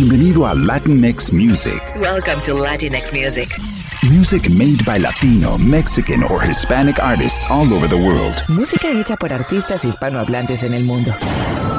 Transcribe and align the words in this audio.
Bienvenido 0.00 0.46
a 0.46 0.54
Latinx 0.54 1.30
Music. 1.30 1.82
Welcome 2.00 2.40
to 2.46 2.54
Latinx 2.54 3.12
Music. 3.12 3.50
Music 4.10 4.48
made 4.48 4.82
by 4.86 4.96
Latino, 4.98 5.58
Mexican, 5.58 6.24
or 6.24 6.40
Hispanic 6.40 6.98
artists 6.98 7.44
all 7.50 7.70
over 7.74 7.86
the 7.86 7.98
world. 7.98 8.42
Música 8.48 8.90
hecha 8.90 9.18
por 9.18 9.30
artistas 9.30 9.84
hispanohablantes 9.84 10.64
en 10.64 10.72
el 10.72 10.84
mundo. 10.84 11.12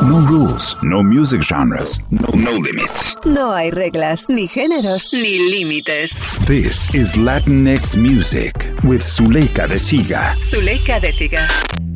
No 0.04 0.20
rules, 0.28 0.78
no 0.84 1.02
music 1.02 1.42
genres, 1.42 2.00
no, 2.12 2.28
no 2.36 2.52
limits. 2.52 3.18
No 3.26 3.56
hay 3.56 3.72
reglas, 3.72 4.30
ni 4.30 4.48
géneros, 4.48 5.12
Ni 5.12 5.40
límites. 5.50 6.12
This 6.46 6.94
is 6.94 7.18
Latinx 7.18 7.98
Music 7.98 8.72
with 8.84 9.02
Zuleika 9.02 9.66
de 9.66 9.80
Siga. 9.80 10.36
Zuleika 10.52 11.00
de 11.00 11.12
Siga. 11.14 11.42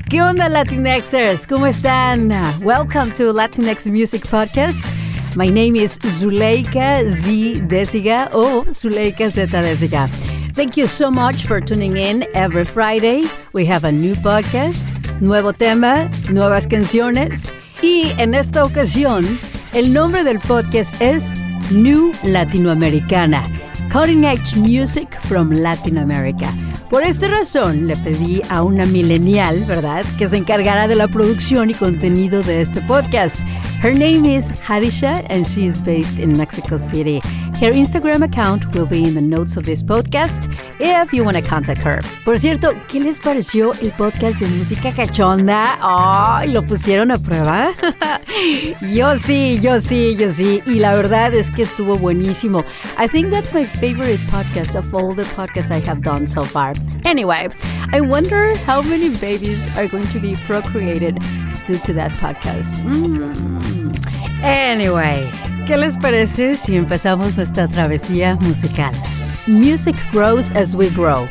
¿Qué 0.09 0.23
onda 0.23 0.49
Latinxers? 0.49 1.45
¿Cómo 1.45 1.67
están? 1.67 2.31
Welcome 2.63 3.11
to 3.11 3.31
Latinx 3.31 3.85
Music 3.85 4.27
Podcast. 4.27 4.87
My 5.38 5.49
name 5.49 5.75
is 5.75 5.97
Zuleika 5.99 7.09
Z 7.09 7.67
Desiga 7.67 8.30
o 8.31 8.63
Zuleika 8.71 9.30
Z 9.30 9.48
Desiga. 9.48 10.09
Thank 10.53 10.77
you 10.77 10.88
so 10.88 11.11
much 11.11 11.45
for 11.45 11.59
tuning 11.59 11.98
in 11.98 12.25
every 12.34 12.63
Friday. 12.63 13.27
We 13.53 13.66
have 13.66 13.84
a 13.84 13.91
new 13.91 14.16
podcast, 14.16 14.88
nuevo 15.20 15.52
tema, 15.52 16.09
nuevas 16.31 16.67
canciones. 16.67 17.52
Y 17.81 18.13
en 18.17 18.34
esta 18.34 18.63
ocasión, 18.63 19.25
el 19.73 19.91
nombre 19.91 20.23
del 20.23 20.39
podcast 20.39 20.95
es 21.02 21.34
New 21.70 22.13
Latinoamericana. 22.23 23.44
Cutting 23.91 24.23
Edge 24.23 24.55
Music 24.55 25.20
from 25.27 25.52
Latin 25.52 25.97
America. 25.97 26.49
Por 26.89 27.03
esta 27.03 27.27
razón 27.27 27.88
le 27.88 27.97
pedí 27.97 28.41
a 28.47 28.63
una 28.63 28.86
millennial, 28.86 29.66
¿verdad?, 29.67 30.05
que 30.17 30.30
se 30.30 30.38
encargara 30.38 30.88
de 30.88 30.95
la 30.95 31.09
producción 31.09 31.70
y 31.70 31.73
contenido 31.73 32.41
de 32.44 32.61
este 32.61 32.80
podcast. 32.81 33.41
Her 33.81 33.93
name 33.93 34.25
is 34.25 34.49
Hadisha 34.49 35.25
and 35.29 35.45
she 35.45 35.67
is 35.67 35.79
based 35.81 36.20
in 36.20 36.35
Mexico 36.35 36.77
City. 36.77 37.20
Her 37.59 37.71
Instagram 37.71 38.23
account 38.23 38.73
will 38.73 38.88
be 38.88 39.03
in 39.03 39.13
the 39.13 39.22
notes 39.22 39.58
of 39.58 39.63
this 39.63 39.83
podcast 39.83 40.50
if 40.80 41.13
you 41.13 41.23
want 41.23 41.38
to 41.38 41.44
contact 41.44 41.80
her. 41.81 42.00
Por 42.23 42.38
cierto, 42.38 42.73
¿qué 42.88 43.00
les 43.00 43.19
pareció 43.19 43.73
el 43.81 43.91
podcast 43.91 44.39
de 44.39 44.47
música 44.47 44.91
cachonda? 44.94 45.77
¡Ay! 45.81 46.52
¿Lo 46.52 46.63
pusieron 46.63 47.11
a 47.11 47.17
prueba? 47.17 47.73
yo 48.94 49.17
sí, 49.17 49.59
yo 49.61 49.80
sí, 49.80 50.16
yo 50.16 50.30
sí. 50.30 50.61
Y 50.66 50.80
la 50.80 50.95
verdad 50.95 51.33
es 51.33 51.52
que 51.52 51.63
estuvo 51.63 51.97
buenísimo. 51.97 52.63
I 52.97 53.07
think 53.07 53.30
that's 53.30 53.53
my 53.53 53.66
favorite 53.66 54.19
podcast 54.31 54.75
of 54.75 54.94
all 54.94 55.13
the 55.13 55.23
podcasts 55.35 55.72
I 55.72 55.80
have 55.88 56.02
done 56.02 56.28
so 56.28 56.44
far. 56.44 56.73
Anyway, 57.05 57.50
I 57.94 58.02
wonder 58.02 58.57
how 58.66 58.81
many 58.81 59.09
babies 59.09 59.67
are 59.78 59.88
going 59.88 60.07
to 60.07 60.19
be 60.19 60.35
procreated 60.47 61.19
due 61.66 61.80
to 61.80 61.94
that 61.94 62.11
podcast. 62.19 62.83
Mm. 62.83 63.91
Anyway, 64.44 65.27
¿qué 65.66 65.77
les 65.77 65.97
parece 65.97 66.55
si 66.55 66.75
empezamos 66.75 67.38
nuestra 67.38 67.67
travesía 67.67 68.35
musical? 68.41 68.94
Music 69.47 69.95
grows 70.11 70.52
as 70.55 70.75
we 70.75 70.89
grow. 70.89 71.27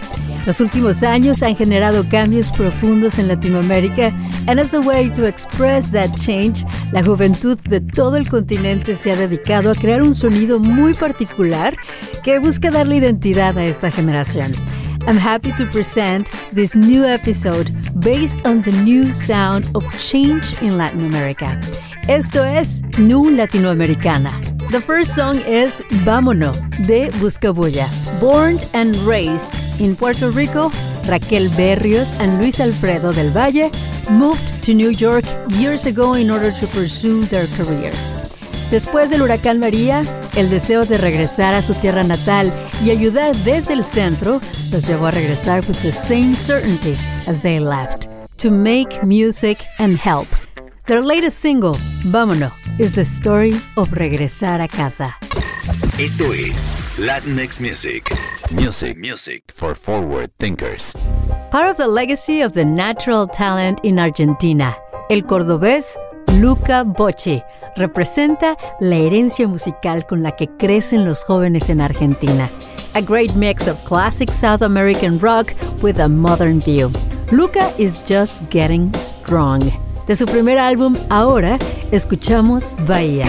Los 0.47 0.61
últimos 0.61 1.03
años 1.03 1.43
han 1.43 1.57
generado 1.57 2.07
cambios 2.09 2.51
profundos 2.51 3.19
en 3.19 3.29
Latinoamérica, 3.29 4.13
and 4.47 4.61
as 4.61 4.75
a 4.75 4.81
way 4.81 5.09
to 5.11 5.27
express 5.27 5.91
that 5.91 6.11
change, 6.17 6.67
la 6.93 7.03
juventud 7.03 7.59
de 7.69 7.81
todo 7.81 8.17
el 8.17 8.29
continente 8.29 8.95
se 8.95 9.13
ha 9.13 9.17
dedicado 9.17 9.71
a 9.71 9.75
crear 9.75 10.03
un 10.03 10.15
sonido 10.15 10.61
muy 10.61 10.93
particular 10.93 11.75
que 12.23 12.39
busca 12.39 12.71
darle 12.71 12.97
identidad 12.97 13.57
a 13.57 13.65
esta 13.65 13.91
generación. 13.91 14.53
I'm 15.07 15.19
happy 15.19 15.53
to 15.53 15.67
present 15.67 16.31
this 16.51 16.75
new 16.75 17.05
episode 17.05 17.71
based 18.01 18.47
on 18.47 18.63
the 18.63 18.73
new 18.85 19.13
sound 19.13 19.69
of 19.75 19.85
change 20.01 20.61
in 20.63 20.79
Latin 20.79 21.05
America. 21.07 21.61
Esto 22.09 22.43
es 22.43 22.81
New 22.99 23.25
Latinoamericana. 23.25 24.33
The 24.71 24.81
first 24.81 25.15
song 25.15 25.43
is 25.43 25.83
Vámonos 26.07 26.57
de 26.87 27.11
Buscabulla. 27.21 27.87
Born 28.19 28.59
and 28.73 28.97
raised 29.05 29.53
in 29.79 29.95
Puerto 29.95 30.31
Rico, 30.31 30.71
Raquel 31.07 31.51
Berrios 31.51 32.19
and 32.19 32.41
Luis 32.41 32.59
Alfredo 32.59 33.13
del 33.13 33.31
Valle 33.31 33.71
moved 34.11 34.65
to 34.65 34.73
New 34.73 34.91
York 34.91 35.25
years 35.51 35.85
ago 35.85 36.15
in 36.15 36.31
order 36.31 36.51
to 36.51 36.67
pursue 36.69 37.25
their 37.27 37.47
careers. 37.59 38.15
Después 38.75 39.09
del 39.09 39.23
huracán 39.23 39.61
María, 39.61 40.03
el 40.35 40.51
deseo 40.51 40.85
de 40.85 40.99
regresar 40.99 41.55
a 41.55 41.63
su 41.63 41.75
tierra 41.75 42.03
natal 42.03 42.53
y 42.85 42.91
ayudar 42.91 43.33
desde 43.45 43.73
el 43.73 43.85
centro 43.85 44.41
los 44.73 44.85
llevó 44.89 45.07
a 45.07 45.11
regresar 45.13 45.63
with 45.69 45.81
the 45.83 45.93
same 45.93 46.35
certainty 46.35 46.97
as 47.29 47.41
they 47.41 47.61
left, 47.61 48.09
to 48.37 48.51
make 48.51 49.01
music 49.05 49.59
and 49.79 49.97
help. 49.97 50.27
Their 50.89 51.05
latest 51.05 51.39
single, 51.39 51.77
Vámonos, 52.07 52.51
is 52.81 52.97
the 52.97 53.05
story 53.05 53.53
of 53.77 53.93
regresar 53.93 54.61
a 54.61 54.67
casa. 54.67 55.15
Esto 55.97 56.33
es 56.33 56.53
Latinx 56.99 57.61
Music. 57.61 58.13
Music. 58.51 58.97
Music 58.97 59.45
for 59.55 59.77
forward 59.77 60.33
thinkers. 60.41 60.93
Part 61.53 61.71
of 61.71 61.77
the 61.77 61.87
legacy 61.87 62.43
of 62.43 62.55
the 62.55 62.65
natural 62.65 63.29
talent 63.29 63.79
in 63.85 64.01
Argentina, 64.01 64.77
el 65.11 65.23
cordobés 65.23 65.97
Luca 66.41 66.83
Bocci 66.83 67.41
representa 67.77 68.57
la 68.81 68.97
herencia 68.97 69.47
musical 69.47 70.05
con 70.05 70.23
la 70.23 70.33
que 70.33 70.49
crecen 70.49 71.05
los 71.05 71.23
jóvenes 71.25 71.69
en 71.69 71.81
Argentina. 71.81 72.51
A 72.95 73.01
great 73.01 73.35
mix 73.37 73.69
of 73.69 73.83
classic 73.85 74.31
South 74.33 74.63
American 74.63 75.19
rock 75.19 75.55
with 75.81 76.01
a 76.01 76.09
modern 76.09 76.61
view. 76.61 76.91
Luca 77.31 77.73
is 77.79 78.03
just 78.07 78.43
getting 78.51 78.93
strong. 78.95 79.61
De 80.07 80.17
su 80.17 80.27
primer 80.27 80.59
álbum, 80.59 80.97
ahora, 81.09 81.59
escuchamos 81.93 82.75
Bahía. 82.87 83.27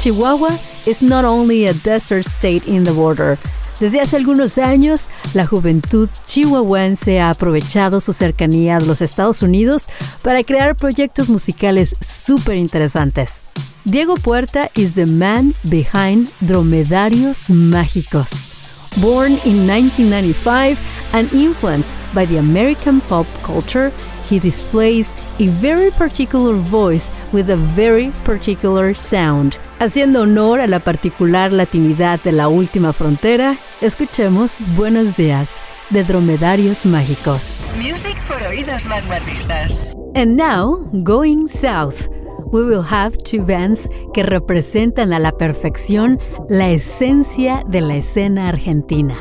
Chihuahua 0.00 0.58
is 0.86 1.00
not 1.00 1.24
only 1.24 1.66
a 1.66 1.74
desert 1.74 2.24
state 2.24 2.66
in 2.66 2.84
the 2.84 2.92
border. 2.92 3.38
Desde 3.80 4.00
hace 4.00 4.16
algunos 4.16 4.58
años, 4.58 5.08
la 5.34 5.46
juventud 5.46 6.08
chihuahuense 6.26 7.20
ha 7.20 7.30
aprovechado 7.30 8.00
su 8.00 8.12
cercanía 8.12 8.76
a 8.76 8.80
los 8.80 9.00
Estados 9.00 9.40
Unidos 9.40 9.88
para 10.22 10.42
crear 10.42 10.74
proyectos 10.74 11.28
musicales 11.28 11.94
súper 12.00 12.56
interesantes. 12.56 13.40
Diego 13.84 14.16
Puerta 14.16 14.68
is 14.74 14.94
the 14.94 15.06
man 15.06 15.54
behind 15.62 16.28
Dromedarios 16.40 17.50
Mágicos. 17.50 18.48
Born 18.96 19.32
in 19.44 19.64
1995 19.66 20.76
and 21.12 21.32
influenced 21.32 21.94
by 22.12 22.26
the 22.26 22.38
American 22.38 23.00
pop 23.02 23.26
culture, 23.44 23.92
he 24.28 24.40
displays 24.40 25.14
a 25.38 25.46
very 25.60 25.90
particular 25.92 26.54
voice 26.54 27.10
with 27.32 27.48
a 27.48 27.56
very 27.56 28.10
particular 28.24 28.92
sound. 28.94 29.56
Haciendo 29.78 30.22
honor 30.22 30.60
a 30.60 30.66
la 30.66 30.80
particular 30.80 31.52
latinidad 31.52 32.20
de 32.22 32.32
la 32.32 32.48
última 32.48 32.92
frontera, 32.92 33.56
escuchemos 33.80 34.58
Buenos 34.76 35.16
días 35.16 35.60
de 35.90 36.02
Dromedarios 36.02 36.84
Mágicos. 36.84 37.58
Music 37.76 38.16
for 38.26 38.42
oídos 38.46 38.86
vanguardistas. 38.88 39.94
And 40.14 40.36
now, 40.36 40.88
going 41.04 41.46
south, 41.46 42.08
we 42.50 42.64
will 42.64 42.82
have 42.82 43.16
two 43.18 43.44
bands 43.44 43.88
que 44.12 44.22
representan 44.22 45.12
a 45.12 45.18
la 45.18 45.32
perfección 45.32 46.18
la 46.48 46.70
esencia 46.70 47.62
de 47.68 47.80
la 47.80 47.96
escena 47.96 48.48
argentina. 48.48 49.16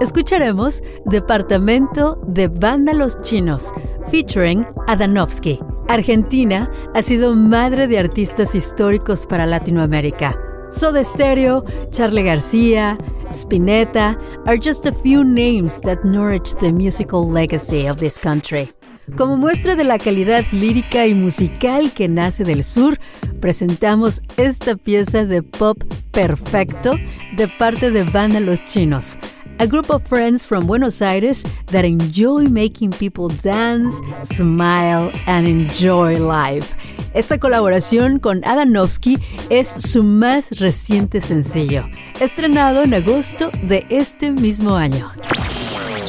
Escucharemos 0.00 0.82
Departamento 1.04 2.18
de 2.26 2.48
Vándalos 2.48 3.20
Chinos, 3.22 3.72
featuring 4.10 4.64
Adanovsky. 4.86 5.58
Argentina 5.88 6.70
ha 6.94 7.02
sido 7.02 7.34
madre 7.34 7.88
de 7.88 7.98
artistas 7.98 8.54
históricos 8.54 9.26
para 9.26 9.44
Latinoamérica. 9.44 10.47
Soda 10.70 11.02
Stereo, 11.02 11.64
Charlie 11.90 12.22
García, 12.22 12.98
Spinetta 13.30 14.16
are 14.46 14.58
just 14.58 14.86
a 14.86 14.92
few 14.92 15.24
names 15.24 15.80
that 15.80 16.04
nourish 16.04 16.52
the 16.60 16.72
musical 16.72 17.26
legacy 17.26 17.86
of 17.86 17.98
this 17.98 18.18
country. 18.18 18.70
Como 19.16 19.38
muestra 19.38 19.74
de 19.74 19.84
la 19.84 19.98
calidad 19.98 20.44
lírica 20.52 21.06
y 21.06 21.14
musical 21.14 21.90
que 21.92 22.08
nace 22.08 22.44
del 22.44 22.62
sur, 22.62 22.98
presentamos 23.40 24.20
esta 24.36 24.76
pieza 24.76 25.24
de 25.24 25.42
pop 25.42 25.82
perfecto 26.12 26.96
de 27.36 27.48
parte 27.48 27.90
de 27.90 28.04
Banda 28.04 28.38
Los 28.40 28.62
Chinos, 28.64 29.18
a 29.58 29.66
group 29.66 29.90
of 29.90 30.02
friends 30.06 30.44
from 30.44 30.66
Buenos 30.66 31.02
Aires 31.02 31.42
that 31.66 31.84
enjoy 31.84 32.44
making 32.44 32.92
people 32.92 33.28
dance, 33.28 34.00
smile, 34.22 35.10
and 35.26 35.46
enjoy 35.46 36.16
life. 36.18 36.76
Esta 37.14 37.38
colaboración 37.38 38.20
con 38.20 38.44
Adanovsky 38.44 39.18
es 39.50 39.68
su 39.68 40.02
más 40.02 40.60
reciente 40.60 41.20
sencillo, 41.20 41.88
estrenado 42.20 42.82
en 42.82 42.94
agosto 42.94 43.50
de 43.62 43.86
este 43.88 44.30
mismo 44.30 44.76
año. 44.76 45.10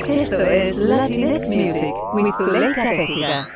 Esto 0.07 0.39
es 0.39 0.83
Latinx 0.83 1.49
Music 1.49 1.93
with 2.13 2.33
Zuleika. 2.37 3.47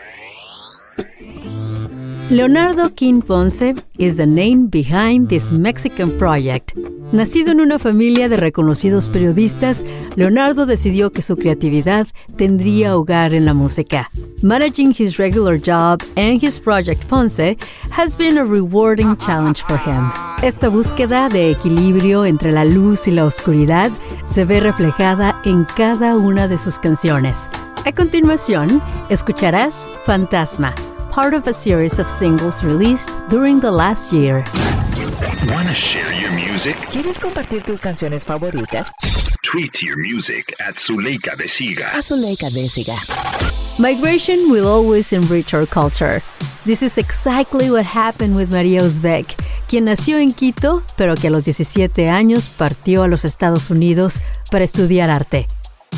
Leonardo 2.34 2.90
King 2.90 3.22
Ponce 3.22 3.76
is 4.00 4.18
the 4.18 4.26
name 4.26 4.66
behind 4.66 5.30
this 5.30 5.52
Mexican 5.52 6.18
project. 6.18 6.76
Nacido 7.12 7.52
en 7.52 7.60
una 7.60 7.78
familia 7.78 8.28
de 8.28 8.38
reconocidos 8.38 9.08
periodistas, 9.08 9.86
Leonardo 10.16 10.66
decidió 10.66 11.12
que 11.12 11.22
su 11.22 11.38
creatividad 11.38 12.08
tendría 12.36 12.98
hogar 12.98 13.36
en 13.36 13.46
la 13.46 13.54
música. 13.54 14.10
Managing 14.42 14.96
his 14.98 15.18
regular 15.18 15.60
job 15.60 16.02
and 16.18 16.42
his 16.44 16.60
project 16.60 17.08
Ponce 17.08 17.56
has 17.92 18.18
been 18.18 18.40
a 18.40 18.44
rewarding 18.44 19.16
challenge 19.18 19.62
for 19.62 19.78
him. 19.78 20.12
Esta 20.42 20.70
búsqueda 20.70 21.30
de 21.30 21.52
equilibrio 21.52 22.26
entre 22.26 22.52
la 22.52 22.66
luz 22.66 23.08
y 23.08 23.12
la 23.12 23.26
oscuridad 23.26 23.92
se 24.26 24.44
ve 24.44 24.60
reflejada 24.60 25.40
en 25.46 25.68
cada 25.78 26.18
una 26.18 26.48
de 26.48 26.58
sus 26.58 26.80
canciones. 26.80 27.52
A 27.86 27.92
continuación, 27.92 28.82
escucharás 29.10 29.88
Fantasma, 30.06 30.74
part 31.14 31.36
of 31.36 31.46
a 31.46 31.54
series 31.54 32.00
of 32.00 32.10
singles 32.10 32.64
released 32.64 33.12
during 33.30 33.60
the 33.60 33.70
last 33.70 34.12
year. 34.12 34.44
Wanna 35.48 35.76
share 35.76 36.12
your 36.12 36.32
music? 36.32 36.76
¿Quieres 36.90 37.20
compartir 37.20 37.64
tus 37.64 37.80
canciones 37.80 38.26
favoritas? 38.26 38.92
Tweet 39.44 39.84
your 39.84 39.96
music 39.96 40.44
at 40.60 40.74
Zuleika 40.74 41.36
de 41.38 41.48
Siga. 41.48 41.86
A 41.94 42.02
Zuleika 42.02 42.50
Désiga. 42.50 42.98
Migration 43.78 44.50
will 44.50 44.68
always 44.68 45.14
enrich 45.14 45.54
our 45.54 45.68
culture. 45.68 46.24
This 46.66 46.82
is 46.82 46.98
exactly 46.98 47.70
what 47.70 47.86
happened 47.86 48.36
with 48.36 48.50
María 48.50 48.82
Uzbek, 48.82 49.36
quien 49.68 49.86
nació 49.86 50.18
en 50.18 50.34
Quito, 50.34 50.82
pero 50.98 51.14
que 51.14 51.28
a 51.28 51.32
los 51.32 51.46
17 51.46 52.10
años 52.10 52.50
partió 52.50 53.04
a 53.04 53.08
los 53.08 53.24
Estados 53.24 53.70
Unidos 53.70 54.20
para 54.50 54.66
estudiar 54.66 55.12
arte. 55.12 55.48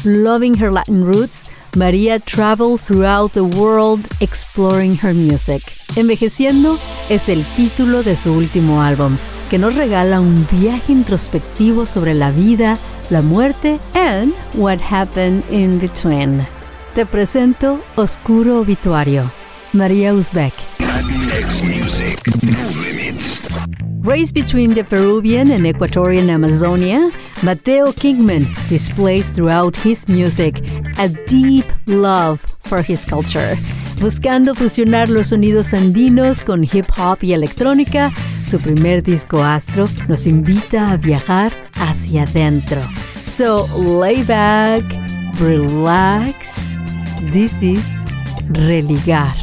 Loving 0.04 0.56
her 0.56 0.72
Latin 0.74 1.06
roots, 1.06 1.48
María 1.76 2.20
traveled 2.20 2.80
throughout 2.80 3.34
the 3.34 3.44
world 3.44 4.08
exploring 4.22 4.98
her 5.04 5.14
music. 5.14 5.62
Envejeciendo 5.96 6.78
es 7.10 7.28
el 7.28 7.44
título 7.56 8.02
de 8.02 8.16
su 8.16 8.34
último 8.34 8.82
álbum, 8.82 9.18
que 9.50 9.58
nos 9.58 9.76
regala 9.76 10.22
un 10.22 10.48
viaje 10.52 10.94
introspectivo 10.94 11.86
sobre 11.86 12.14
la 12.14 12.32
vida, 12.32 12.78
la 13.10 13.22
muerte 13.22 13.80
and 13.94 14.34
what 14.54 14.80
happened 14.80 15.44
in 15.52 15.78
between. 15.80 16.46
Te 16.94 17.06
presento 17.06 17.82
Oscuro 17.96 18.62
Obituario, 18.62 19.30
María 19.74 20.14
Uzbek. 20.14 20.54
Latinx 20.80 21.62
music. 21.64 22.20
No 22.44 22.70
limits. 22.82 23.42
Raised 24.02 24.34
between 24.34 24.74
the 24.74 24.84
Peruvian 24.84 25.52
and 25.52 25.66
Ecuadorian 25.66 26.30
Amazonia, 26.30 27.10
Mateo 27.42 27.92
Kingman 27.92 28.48
displays 28.70 29.34
throughout 29.34 29.76
his 29.76 30.08
music 30.08 30.62
a 30.98 31.10
deep 31.28 31.66
love 31.88 32.40
for 32.60 32.82
his 32.82 33.06
culture. 33.06 33.58
Buscando 34.00 34.54
fusionar 34.54 35.10
los 35.10 35.28
sonidos 35.28 35.74
andinos 35.74 36.44
con 36.44 36.64
hip 36.64 36.86
hop 36.98 37.20
y 37.22 37.34
electrónica, 37.34 38.12
su 38.44 38.60
primer 38.60 39.02
disco 39.02 39.44
Astro 39.44 39.88
nos 40.08 40.28
invita 40.28 40.92
a 40.92 40.98
viajar 40.98 41.52
hacia 41.80 42.24
adentro. 42.24 42.82
So 43.28 43.66
lay 43.78 44.24
back, 44.24 44.84
relax. 45.40 46.78
This 47.32 47.62
is 47.62 48.02
Religar. 48.50 49.36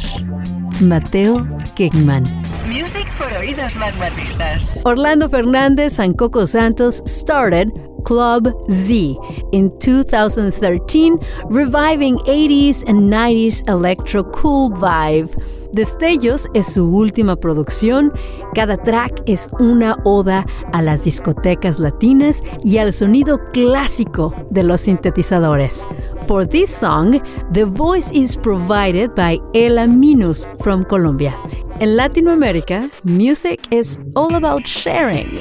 Mateo 0.81 1.45
Kingman. 1.75 2.23
Music 2.67 3.07
for 3.17 3.27
oídos 3.37 3.77
vanguardistas. 3.77 4.79
Orlando 4.85 5.27
Fernandez 5.29 5.99
and 5.99 6.15
Coco 6.15 6.45
Santos 6.45 7.01
started 7.05 7.71
Club 8.03 8.47
Z 8.69 9.17
in 9.51 9.77
2013, 9.79 11.17
reviving 11.45 12.17
80s 12.19 12.83
and 12.87 13.11
90s 13.11 13.67
electro 13.69 14.23
cool 14.23 14.69
vibe. 14.69 15.33
Destellos 15.73 16.47
es 16.53 16.71
su 16.73 16.85
última 16.85 17.35
producción. 17.35 18.13
Cada 18.53 18.77
track 18.77 19.23
es 19.25 19.49
una 19.59 19.97
oda 20.03 20.45
a 20.71 20.83
las 20.83 21.03
discotecas 21.03 21.79
latinas 21.79 22.43
y 22.63 22.77
al 22.77 22.93
sonido 22.93 23.39
clásico 23.51 24.35
de 24.51 24.61
los 24.61 24.81
sintetizadores. 24.81 25.87
For 26.27 26.47
this 26.47 26.69
song, 26.69 27.19
the 27.51 27.65
voice 27.65 28.11
is 28.13 28.37
provided 28.37 29.15
by 29.15 29.39
Ela 29.55 29.87
Minus 29.87 30.47
from 30.59 30.83
Colombia. 30.83 31.35
En 31.79 31.97
Latinoamérica, 31.97 32.91
music 33.03 33.59
is 33.71 33.99
all 34.13 34.35
about 34.35 34.67
sharing. 34.67 35.39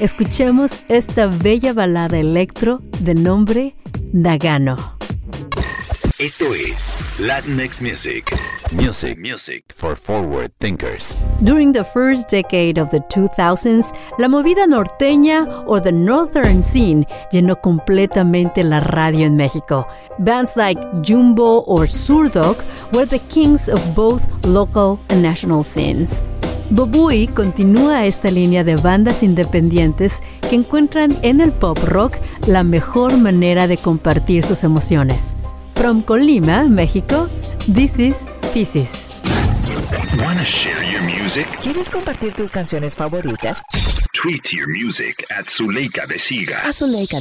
Escuchemos 0.00 0.82
esta 0.88 1.26
bella 1.26 1.74
balada 1.74 2.18
electro 2.18 2.80
de 3.00 3.14
nombre 3.14 3.76
Nagano. 4.14 4.93
Esto 6.20 6.54
es 6.54 7.18
Latinx 7.18 7.80
Music. 7.80 8.32
Music, 8.70 9.18
music 9.18 9.64
for 9.74 9.96
forward 9.96 10.52
thinkers. 10.60 11.16
During 11.40 11.72
the 11.72 11.82
first 11.82 12.30
decade 12.30 12.78
of 12.78 12.88
the 12.92 13.00
2000s, 13.08 13.92
la 14.18 14.28
movida 14.28 14.64
norteña 14.68 15.44
o 15.66 15.80
the 15.80 15.90
northern 15.90 16.62
scene 16.62 17.04
llenó 17.32 17.60
completamente 17.60 18.62
la 18.62 18.78
radio 18.78 19.26
en 19.26 19.34
México. 19.34 19.88
Bands 20.20 20.56
like 20.56 20.80
Jumbo 21.02 21.64
or 21.66 21.88
Surdoc 21.88 22.62
were 22.92 23.06
the 23.06 23.18
kings 23.18 23.68
of 23.68 23.80
both 23.96 24.22
local 24.44 25.00
and 25.08 25.20
national 25.20 25.64
scenes. 25.64 26.22
Bobui 26.70 27.26
continúa 27.26 28.06
esta 28.06 28.30
línea 28.30 28.62
de 28.62 28.76
bandas 28.76 29.24
independientes 29.24 30.22
que 30.48 30.54
encuentran 30.54 31.16
en 31.22 31.40
el 31.40 31.50
pop 31.50 31.76
rock 31.82 32.14
la 32.46 32.62
mejor 32.62 33.16
manera 33.16 33.66
de 33.66 33.78
compartir 33.78 34.44
sus 34.44 34.62
emociones. 34.62 35.34
From 35.74 36.02
Colima, 36.02 36.64
México, 36.68 37.28
this 37.66 37.98
is 37.98 38.28
Pisces. 38.52 39.08
Wanna 40.18 40.44
share 40.44 40.82
your 40.84 41.02
music? 41.02 41.46
¿Quieres 41.62 41.90
compartir 41.90 42.32
tus 42.34 42.50
canciones 42.50 42.94
favoritas? 42.94 43.62
Tweet 44.12 44.44
your 44.52 44.66
music 44.68 45.14
at 45.36 45.44
Zuleika 45.46 46.06
de 46.06 46.18
Siga. 46.18 46.58
A 46.66 46.72
Zuleika. 46.72 47.18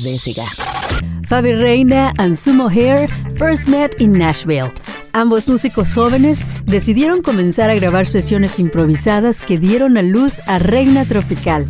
Fabi 1.27 1.53
Reina 1.53 2.13
and 2.19 2.35
Sumo 2.35 2.69
Hair 2.69 3.09
first 3.38 3.67
met 3.67 4.00
in 4.00 4.13
Nashville. 4.13 4.71
Ambos 5.13 5.50
músicos 5.50 5.94
jóvenes 5.94 6.47
decidieron 6.65 7.21
comenzar 7.21 7.69
a 7.69 7.75
grabar 7.75 8.07
sesiones 8.07 8.59
improvisadas 8.59 9.41
que 9.41 9.57
dieron 9.57 9.97
a 9.97 10.01
luz 10.01 10.41
a 10.47 10.59
Reina 10.59 11.05
Tropical. 11.05 11.69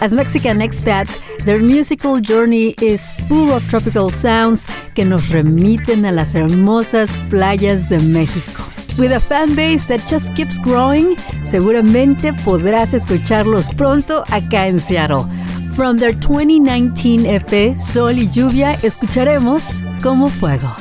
As 0.00 0.14
Mexican 0.14 0.60
expats, 0.60 1.18
their 1.44 1.60
musical 1.60 2.20
journey 2.20 2.74
is 2.80 3.12
full 3.28 3.52
of 3.52 3.66
tropical 3.68 4.10
sounds 4.10 4.66
que 4.94 5.04
nos 5.04 5.28
remiten 5.30 6.04
a 6.04 6.12
las 6.12 6.34
hermosas 6.34 7.16
playas 7.30 7.88
de 7.88 7.98
México. 8.00 8.64
With 8.98 9.12
a 9.12 9.20
fan 9.20 9.54
base 9.54 9.86
that 9.86 10.06
just 10.06 10.34
keeps 10.34 10.58
growing, 10.58 11.16
seguramente 11.42 12.32
podrás 12.44 12.94
escucharlos 12.94 13.68
pronto 13.76 14.24
acá 14.30 14.66
en 14.66 14.78
Seattle. 14.78 15.24
From 15.74 15.98
their 15.98 16.12
2019 16.12 17.26
EP 17.26 17.76
Sol 17.76 18.18
y 18.18 18.28
Lluvia, 18.30 18.74
escucharemos 18.82 19.82
Como 20.02 20.28
Fuego. 20.28 20.74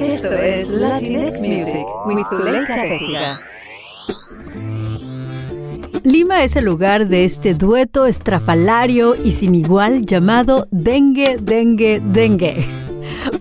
Esto 0.00 0.32
es 0.32 0.74
Latinx 0.74 1.40
Music 1.40 1.86
with 2.06 2.24
Zuleika. 2.28 3.53
Lima 6.04 6.44
es 6.44 6.54
el 6.56 6.66
lugar 6.66 7.08
de 7.08 7.24
este 7.24 7.54
dueto 7.54 8.04
estrafalario 8.04 9.16
y 9.16 9.32
sin 9.32 9.54
igual 9.54 10.04
llamado 10.04 10.68
Dengue, 10.70 11.38
Dengue, 11.40 11.98
Dengue. 12.12 12.62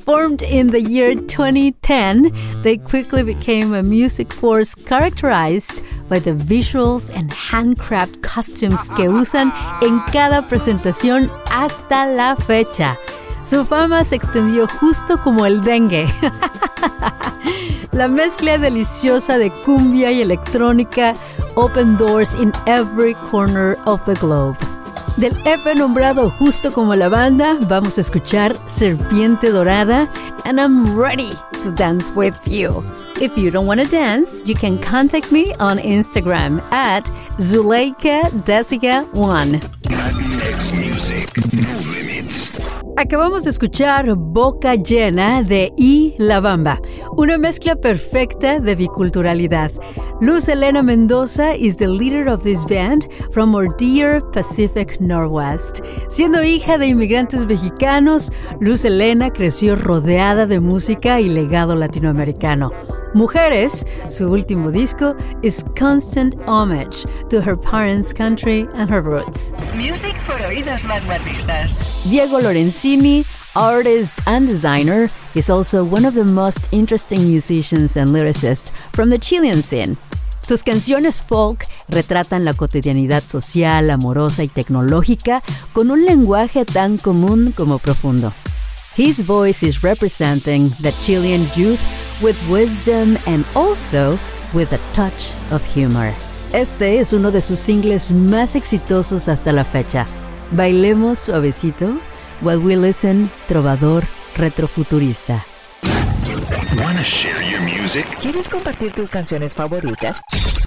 Formed 0.06 0.42
in 0.44 0.72
the 0.72 0.82
year 0.82 1.14
2010, 1.14 2.32
they 2.64 2.78
quickly 2.78 3.22
became 3.22 3.74
a 3.74 3.84
music 3.84 4.32
force 4.32 4.76
characterized 4.76 5.84
by 6.08 6.22
the 6.22 6.32
visuals 6.32 7.10
and 7.18 7.34
handcraft 7.34 8.22
costumes 8.22 8.90
que 8.96 9.10
usan 9.10 9.52
en 9.82 10.00
cada 10.14 10.48
presentación 10.48 11.30
hasta 11.52 12.06
la 12.06 12.38
fecha. 12.38 12.98
Su 13.44 13.66
fama 13.66 14.06
se 14.06 14.16
extendió 14.16 14.70
justo 14.80 15.22
como 15.22 15.46
el 15.46 15.62
dengue. 15.62 16.08
La 17.92 18.08
mezcla 18.08 18.58
deliciosa 18.58 19.38
de 19.38 19.52
cumbia 19.52 20.12
y 20.12 20.22
electrónica 20.22 21.14
open 21.56 21.96
doors 21.98 22.34
in 22.34 22.52
every 22.68 23.14
corner 23.32 23.76
of 23.86 24.04
the 24.06 24.16
globe. 24.16 24.58
Del 25.18 25.36
EP 25.46 25.76
nombrado 25.76 26.32
justo 26.32 26.72
como 26.72 26.96
la 26.96 27.08
banda, 27.08 27.58
vamos 27.68 27.98
a 27.98 28.02
escuchar 28.02 28.56
Serpiente 28.68 29.52
Dorada 29.52 30.10
and 30.46 30.60
I'm 30.60 30.98
ready 30.98 31.34
to 31.62 31.72
dance 31.72 32.12
with 32.16 32.36
you. 32.48 32.84
If 33.22 33.38
you 33.38 33.52
don't 33.52 33.68
want 33.68 33.80
to 33.80 33.88
dance, 33.88 34.42
you 34.44 34.56
can 34.56 34.80
contact 34.80 35.32
me 35.32 35.54
on 35.60 35.78
Instagram 35.78 36.62
at 36.72 37.06
Zuleika 37.38 38.24
Desiga1. 38.44 39.62
Latinx 39.84 40.74
music. 40.74 41.30
No 41.62 41.80
limits. 41.92 42.58
Acabamos 42.98 43.44
de 43.44 43.52
escuchar 43.52 44.16
Boca 44.16 44.76
Llena 44.76 45.44
de 45.44 45.72
I 45.78 46.16
La 46.18 46.40
Bamba, 46.40 46.80
una 47.18 47.38
mezcla 47.38 47.76
perfecta 47.76 48.60
de 48.60 48.76
biculturalidad. 48.76 49.72
Luz 50.24 50.48
Elena 50.48 50.82
Mendoza 50.82 51.54
is 51.54 51.76
the 51.76 51.90
leader 51.90 52.30
of 52.30 52.46
this 52.46 52.64
band 52.64 53.10
from 53.34 53.54
our 53.54 53.68
dear 53.68 54.22
Pacific 54.22 55.02
Northwest. 55.02 55.84
Siendo 56.08 56.42
hija 56.42 56.78
de 56.78 56.86
inmigrantes 56.88 57.46
mexicanos, 57.46 58.32
Luz 58.62 58.86
Elena 58.86 59.32
creció 59.32 59.76
rodeada 59.76 60.48
de 60.48 60.62
música 60.62 61.20
y 61.20 61.28
legado 61.28 61.76
latinoamericano. 61.76 62.72
Mujeres, 63.14 63.86
su 64.08 64.32
último 64.32 64.72
disco, 64.72 65.14
is 65.42 65.66
constant 65.78 66.36
homage 66.48 67.04
to 67.30 67.42
her 67.42 67.58
parents' 67.58 68.14
country 68.14 68.66
and 68.76 68.90
her 68.90 69.02
roots. 69.02 69.54
Music 69.76 70.16
for 70.26 70.38
oídos 70.48 70.88
vanguardistas. 70.88 72.10
Diego 72.10 72.40
Lorenzini, 72.40 73.26
artist 73.58 74.22
and 74.26 74.48
designer, 74.48 75.10
is 75.36 75.50
also 75.50 75.84
one 75.84 76.06
of 76.06 76.14
the 76.14 76.24
most 76.24 76.72
interesting 76.72 77.28
musicians 77.28 77.98
and 77.98 78.12
lyricists 78.12 78.72
from 78.94 79.10
the 79.10 79.18
Chilean 79.18 79.62
scene. 79.62 79.98
Sus 80.44 80.64
canciones 80.64 81.22
folk 81.22 81.66
retratan 81.88 82.44
la 82.44 82.54
cotidianidad 82.54 83.24
social, 83.24 83.90
amorosa 83.90 84.44
y 84.44 84.50
tecnológica 84.50 85.42
con 85.72 85.90
un 85.90 86.06
lenguaje 86.06 86.66
tan 86.66 86.98
común 86.98 87.54
como 87.56 87.80
profundo. 87.80 88.34
His 88.98 89.26
voice 89.26 89.66
is 89.66 89.82
representing 89.82 90.70
the 90.82 90.92
Chilean 91.02 91.48
youth 91.56 91.80
with 92.22 92.36
wisdom 92.50 93.18
and 93.26 93.46
also 93.56 94.20
with 94.54 94.72
a 94.74 94.80
touch 94.94 95.32
of 95.52 95.64
humor. 95.74 96.14
Este 96.52 97.00
es 97.00 97.14
uno 97.14 97.32
de 97.32 97.42
sus 97.42 97.58
singles 97.58 98.12
más 98.12 98.56
exitosos 98.56 99.28
hasta 99.30 99.52
la 99.52 99.64
fecha. 99.64 100.06
Bailemos 100.52 101.20
suavecito 101.20 101.98
while 102.42 102.60
we 102.60 102.76
listen 102.76 103.32
Trovador 103.48 104.04
Retrofuturista. 104.36 105.44
Music? 107.84 108.06
¿Quieres 108.22 108.48
compartir 108.48 108.94
tus 108.94 109.10
canciones 109.10 109.54
favoritas? 109.54 110.22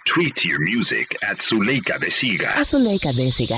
Tweet 0.05 0.35
your 0.45 0.59
music 0.61 1.07
at 1.23 1.39
Zuleika 1.39 1.97
de 1.99 2.11
Siga. 2.11 2.51
A 2.59 2.63
Zuleika 2.63 3.11
Désiga. 3.13 3.57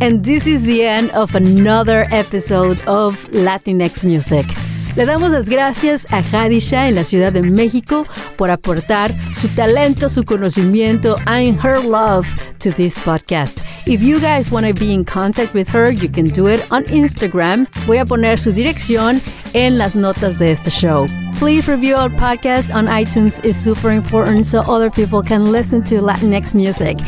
And 0.00 0.24
this 0.24 0.46
is 0.46 0.62
the 0.62 0.86
end 0.86 1.10
of 1.10 1.34
another 1.34 2.06
episode 2.12 2.80
of 2.86 3.28
Latinx 3.32 4.04
Music. 4.04 4.46
Le 4.94 5.06
damos 5.06 5.32
las 5.32 5.48
gracias 5.48 6.06
a 6.12 6.22
Hadisha 6.22 6.86
en 6.86 6.94
la 6.94 7.02
Ciudad 7.02 7.32
de 7.32 7.42
México 7.42 8.06
por 8.36 8.48
aportar 8.48 9.12
su 9.34 9.48
talento, 9.48 10.08
su 10.08 10.22
conocimiento, 10.22 11.16
and 11.26 11.58
her 11.60 11.82
love 11.82 12.28
to 12.60 12.70
this 12.70 12.96
podcast. 12.96 13.60
If 13.86 14.02
you 14.02 14.20
guys 14.20 14.52
want 14.52 14.68
to 14.68 14.74
be 14.74 14.92
in 14.92 15.04
contact 15.04 15.52
with 15.52 15.68
her, 15.70 15.90
you 15.90 16.08
can 16.08 16.26
do 16.26 16.46
it 16.46 16.64
on 16.70 16.84
Instagram. 16.84 17.66
Voy 17.86 17.98
a 17.98 18.04
poner 18.04 18.38
su 18.38 18.52
dirección 18.52 19.20
en 19.52 19.78
las 19.78 19.96
notas 19.96 20.38
de 20.38 20.52
este 20.52 20.70
show. 20.70 21.06
Please 21.38 21.68
review 21.68 21.94
our 21.94 22.08
podcast 22.08 22.74
on 22.74 22.86
iTunes. 22.86 23.44
It's 23.44 23.56
super 23.58 23.90
important 23.92 24.44
so 24.44 24.60
other 24.62 24.90
people 24.90 25.22
can 25.22 25.44
listen 25.52 25.84
to 25.84 25.96
Latinx 26.00 26.52
music. 26.54 26.98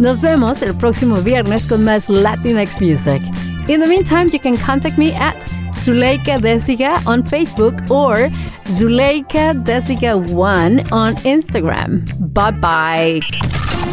Nos 0.00 0.20
vemos 0.20 0.62
el 0.62 0.74
próximo 0.74 1.22
viernes 1.22 1.64
con 1.68 1.84
más 1.84 2.08
Latinx 2.08 2.80
music. 2.80 3.22
In 3.68 3.78
the 3.80 3.86
meantime, 3.86 4.26
you 4.32 4.40
can 4.40 4.56
contact 4.56 4.98
me 4.98 5.12
at 5.14 5.36
Zuleika 5.74 6.40
Desiga 6.40 7.06
on 7.06 7.22
Facebook 7.22 7.88
or 7.88 8.28
Zuleika 8.64 9.54
Desiga1 9.64 10.90
on 10.90 11.14
Instagram. 11.16 12.34
Bye 12.34 12.50
bye. 12.50 13.20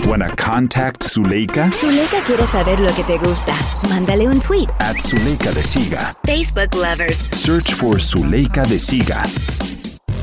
Wanna 0.08 0.36
contact 0.36 1.02
Zuleika? 1.04 1.70
Zuleika 1.74 2.22
quiere 2.26 2.46
saber 2.48 2.78
lo 2.80 2.92
que 2.94 3.04
te 3.04 3.18
gusta. 3.20 3.54
Mándale 3.88 4.28
un 4.28 4.40
tweet. 4.40 4.70
At 4.80 4.98
Zuleika 5.00 5.54
de 5.54 5.62
Siga. 5.62 6.16
Facebook 6.26 6.74
lovers. 6.74 7.18
Search 7.38 7.74
for 7.74 7.96
Zuleika 8.00 8.66
de 8.68 8.78
Siga. 8.80 9.75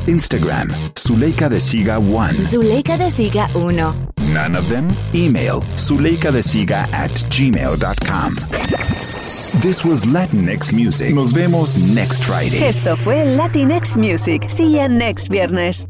Instagram, 0.06 0.72
Zuleika 0.98 1.48
de 1.48 1.60
Siga 1.60 1.98
1. 1.98 2.46
Zuleika 2.46 2.96
de 2.96 3.10
Siga 3.10 3.48
1. 3.54 4.12
None 4.32 4.56
of 4.56 4.68
them? 4.68 4.90
Email 5.14 5.62
zuleikadesiga 5.76 6.88
at 6.92 7.10
gmail.com. 7.28 8.34
This 9.60 9.84
was 9.84 10.04
Latinx 10.04 10.72
Music. 10.72 11.14
Nos 11.14 11.32
vemos 11.32 11.76
next 11.94 12.24
Friday. 12.24 12.62
Esto 12.64 12.96
fue 12.96 13.24
Latinx 13.24 13.96
Music. 13.96 14.48
See 14.48 14.78
you 14.78 14.88
next 14.88 15.28
viernes. 15.28 15.86